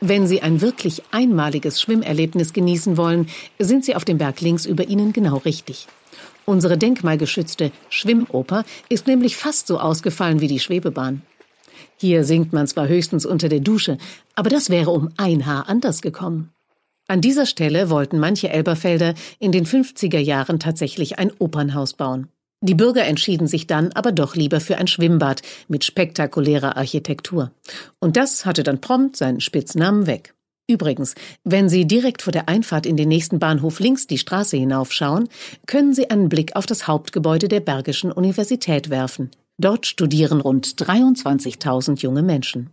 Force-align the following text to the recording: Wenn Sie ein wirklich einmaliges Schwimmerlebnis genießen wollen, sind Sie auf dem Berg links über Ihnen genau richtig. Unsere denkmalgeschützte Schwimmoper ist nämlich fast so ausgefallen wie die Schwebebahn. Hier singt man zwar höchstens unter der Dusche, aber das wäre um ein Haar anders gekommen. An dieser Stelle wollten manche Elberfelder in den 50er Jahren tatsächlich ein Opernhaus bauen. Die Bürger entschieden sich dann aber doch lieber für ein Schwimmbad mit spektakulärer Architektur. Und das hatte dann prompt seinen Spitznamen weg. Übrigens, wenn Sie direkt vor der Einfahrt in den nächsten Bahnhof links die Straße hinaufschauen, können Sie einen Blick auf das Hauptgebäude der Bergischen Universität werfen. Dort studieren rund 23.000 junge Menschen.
Wenn 0.00 0.26
Sie 0.26 0.40
ein 0.40 0.62
wirklich 0.62 1.02
einmaliges 1.10 1.80
Schwimmerlebnis 1.80 2.54
genießen 2.54 2.96
wollen, 2.96 3.28
sind 3.58 3.84
Sie 3.84 3.94
auf 3.94 4.06
dem 4.06 4.16
Berg 4.16 4.40
links 4.40 4.64
über 4.64 4.84
Ihnen 4.88 5.12
genau 5.12 5.36
richtig. 5.36 5.86
Unsere 6.46 6.78
denkmalgeschützte 6.78 7.70
Schwimmoper 7.90 8.64
ist 8.88 9.06
nämlich 9.06 9.36
fast 9.36 9.66
so 9.66 9.78
ausgefallen 9.78 10.40
wie 10.40 10.48
die 10.48 10.58
Schwebebahn. 10.58 11.22
Hier 11.96 12.24
singt 12.24 12.54
man 12.54 12.66
zwar 12.66 12.88
höchstens 12.88 13.26
unter 13.26 13.50
der 13.50 13.60
Dusche, 13.60 13.98
aber 14.34 14.48
das 14.48 14.70
wäre 14.70 14.90
um 14.90 15.10
ein 15.18 15.44
Haar 15.44 15.68
anders 15.68 16.00
gekommen. 16.00 16.50
An 17.06 17.20
dieser 17.20 17.44
Stelle 17.44 17.90
wollten 17.90 18.18
manche 18.18 18.48
Elberfelder 18.48 19.14
in 19.38 19.52
den 19.52 19.66
50er 19.66 20.18
Jahren 20.18 20.58
tatsächlich 20.58 21.18
ein 21.18 21.30
Opernhaus 21.38 21.92
bauen. 21.92 22.28
Die 22.62 22.74
Bürger 22.74 23.06
entschieden 23.06 23.46
sich 23.46 23.66
dann 23.66 23.90
aber 23.92 24.12
doch 24.12 24.36
lieber 24.36 24.60
für 24.60 24.76
ein 24.76 24.86
Schwimmbad 24.86 25.40
mit 25.68 25.84
spektakulärer 25.84 26.76
Architektur. 26.76 27.52
Und 28.00 28.16
das 28.16 28.44
hatte 28.44 28.62
dann 28.62 28.82
prompt 28.82 29.16
seinen 29.16 29.40
Spitznamen 29.40 30.06
weg. 30.06 30.34
Übrigens, 30.68 31.14
wenn 31.42 31.68
Sie 31.68 31.86
direkt 31.86 32.22
vor 32.22 32.32
der 32.32 32.48
Einfahrt 32.48 32.86
in 32.86 32.96
den 32.96 33.08
nächsten 33.08 33.38
Bahnhof 33.38 33.80
links 33.80 34.06
die 34.06 34.18
Straße 34.18 34.56
hinaufschauen, 34.56 35.28
können 35.66 35.94
Sie 35.94 36.10
einen 36.10 36.28
Blick 36.28 36.54
auf 36.54 36.66
das 36.66 36.86
Hauptgebäude 36.86 37.48
der 37.48 37.60
Bergischen 37.60 38.12
Universität 38.12 38.88
werfen. 38.88 39.30
Dort 39.58 39.86
studieren 39.86 40.40
rund 40.40 40.66
23.000 40.66 42.00
junge 42.00 42.22
Menschen. 42.22 42.70